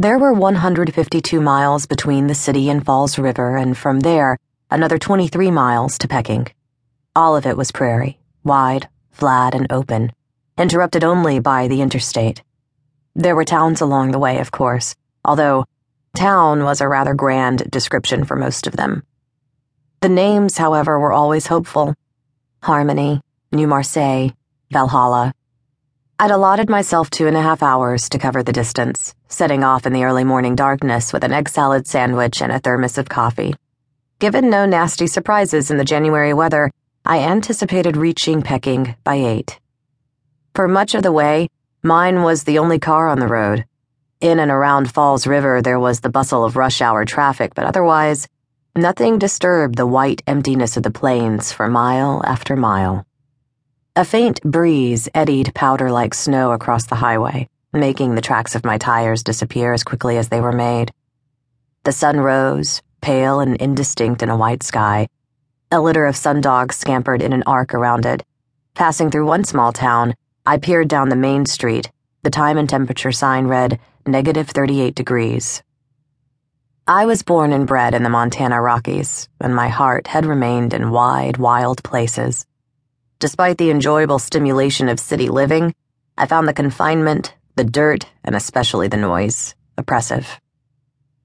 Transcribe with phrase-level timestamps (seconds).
[0.00, 4.38] There were 152 miles between the city and Falls River, and from there,
[4.70, 6.46] another 23 miles to Peking.
[7.14, 10.12] All of it was prairie, wide, flat, and open,
[10.56, 12.42] interrupted only by the interstate.
[13.14, 15.66] There were towns along the way, of course, although
[16.16, 19.02] town was a rather grand description for most of them.
[20.00, 21.94] The names, however, were always hopeful
[22.62, 23.20] Harmony,
[23.52, 24.30] New Marseille,
[24.70, 25.34] Valhalla.
[26.22, 29.94] I'd allotted myself two and a half hours to cover the distance, setting off in
[29.94, 33.54] the early morning darkness with an egg salad sandwich and a thermos of coffee.
[34.18, 36.70] Given no nasty surprises in the January weather,
[37.06, 39.58] I anticipated reaching Peking by eight.
[40.54, 41.48] For much of the way,
[41.82, 43.64] mine was the only car on the road.
[44.20, 48.28] In and around Falls River, there was the bustle of rush hour traffic, but otherwise,
[48.76, 53.06] nothing disturbed the white emptiness of the plains for mile after mile.
[54.00, 58.78] A faint breeze eddied powder like snow across the highway, making the tracks of my
[58.78, 60.90] tires disappear as quickly as they were made.
[61.84, 65.08] The sun rose, pale and indistinct in a white sky.
[65.70, 68.24] A litter of sundogs scampered in an arc around it.
[68.72, 70.14] Passing through one small town,
[70.46, 71.90] I peered down the main street.
[72.22, 75.62] The time and temperature sign read negative 38 degrees.
[76.86, 80.90] I was born and bred in the Montana Rockies, and my heart had remained in
[80.90, 82.46] wide, wild places.
[83.20, 85.74] Despite the enjoyable stimulation of city living,
[86.16, 90.40] I found the confinement, the dirt, and especially the noise oppressive.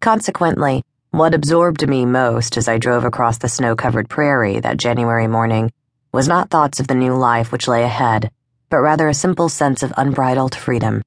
[0.00, 5.28] Consequently, what absorbed me most as I drove across the snow covered prairie that January
[5.28, 5.70] morning
[6.12, 8.32] was not thoughts of the new life which lay ahead,
[8.70, 11.00] but rather a simple sense of unbridled freedom.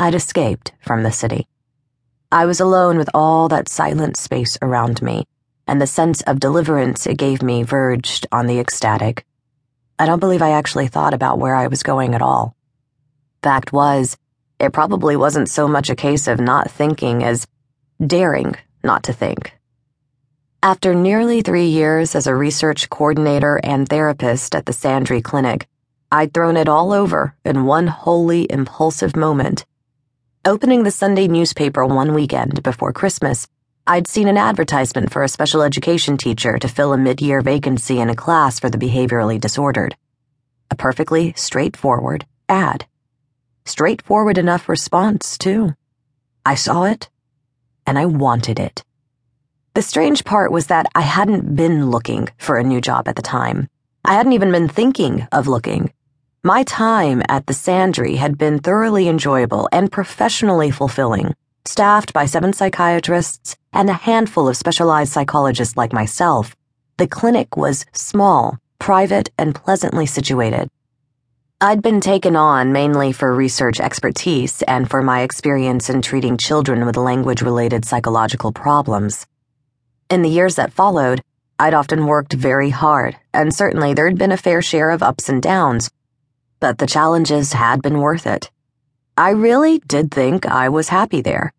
[0.00, 1.46] I'd escaped from the city.
[2.32, 5.28] I was alone with all that silent space around me,
[5.68, 9.24] and the sense of deliverance it gave me verged on the ecstatic.
[10.02, 12.56] I don't believe I actually thought about where I was going at all.
[13.40, 14.16] Fact was,
[14.58, 17.46] it probably wasn't so much a case of not thinking as
[18.04, 19.52] daring not to think.
[20.60, 25.68] After nearly three years as a research coordinator and therapist at the Sandry Clinic,
[26.10, 29.64] I'd thrown it all over in one wholly impulsive moment.
[30.44, 33.46] Opening the Sunday newspaper one weekend before Christmas,
[33.84, 37.98] I'd seen an advertisement for a special education teacher to fill a mid year vacancy
[37.98, 39.96] in a class for the behaviorally disordered.
[40.70, 42.86] A perfectly straightforward ad.
[43.64, 45.74] Straightforward enough response, too.
[46.46, 47.10] I saw it,
[47.84, 48.84] and I wanted it.
[49.74, 53.22] The strange part was that I hadn't been looking for a new job at the
[53.22, 53.68] time.
[54.04, 55.92] I hadn't even been thinking of looking.
[56.44, 61.34] My time at the Sandry had been thoroughly enjoyable and professionally fulfilling
[61.64, 66.56] staffed by seven psychiatrists and a handful of specialized psychologists like myself,
[66.96, 70.68] the clinic was small, private, and pleasantly situated.
[71.60, 76.84] I'd been taken on mainly for research expertise and for my experience in treating children
[76.84, 79.26] with language related psychological problems.
[80.10, 81.22] In the years that followed,
[81.58, 85.40] I'd often worked very hard, and certainly there'd been a fair share of ups and
[85.40, 85.90] downs,
[86.58, 88.50] but the challenges had been worth it.
[89.16, 91.52] I really did think I was happy there.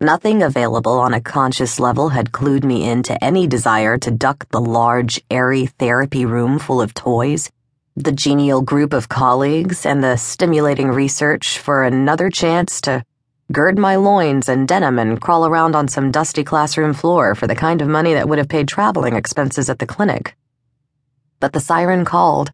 [0.00, 4.60] Nothing available on a conscious level had clued me into any desire to duck the
[4.60, 7.48] large, airy therapy room full of toys,
[7.94, 13.04] the genial group of colleagues, and the stimulating research for another chance to
[13.52, 17.54] gird my loins in denim and crawl around on some dusty classroom floor for the
[17.54, 20.34] kind of money that would have paid traveling expenses at the clinic.
[21.38, 22.50] But the siren called,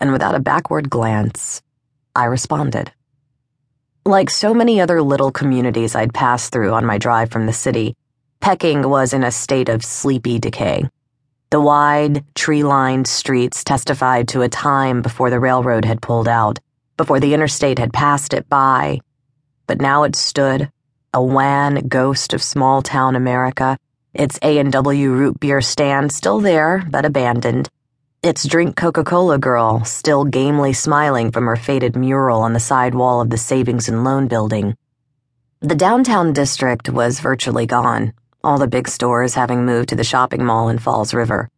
[0.00, 1.60] and without a backward glance,
[2.16, 2.92] I responded.
[4.08, 7.94] Like so many other little communities I'd passed through on my drive from the city,
[8.40, 10.88] Peking was in a state of sleepy decay.
[11.50, 16.58] The wide, tree lined streets testified to a time before the railroad had pulled out,
[16.96, 19.00] before the interstate had passed it by.
[19.66, 20.72] But now it stood,
[21.12, 23.76] a wan ghost of small town America,
[24.14, 27.68] its A&W root beer stand still there, but abandoned
[28.28, 32.94] its drink Coca Cola girl still gamely smiling from her faded mural on the side
[32.94, 34.76] wall of the Savings and Loan building.
[35.60, 38.12] The downtown district was virtually gone,
[38.44, 41.48] all the big stores having moved to the shopping mall in Falls River.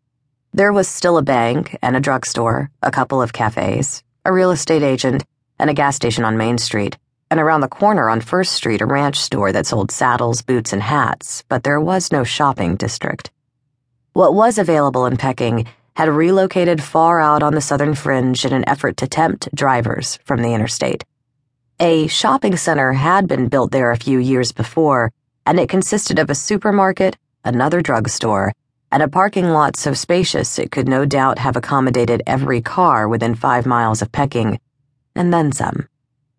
[0.54, 4.84] There was still a bank and a drugstore, a couple of cafes, a real estate
[4.84, 5.24] agent,
[5.58, 6.96] and a gas station on Main Street,
[7.32, 10.84] and around the corner on First Street, a ranch store that sold saddles, boots, and
[10.84, 13.32] hats, but there was no shopping district.
[14.12, 15.66] What was available in Peking
[15.96, 20.42] had relocated far out on the southern fringe in an effort to tempt drivers from
[20.42, 21.04] the interstate.
[21.78, 25.12] A shopping center had been built there a few years before,
[25.46, 28.52] and it consisted of a supermarket, another drugstore,
[28.92, 33.34] and a parking lot so spacious it could no doubt have accommodated every car within
[33.34, 34.58] five miles of Peking,
[35.14, 35.88] and then some.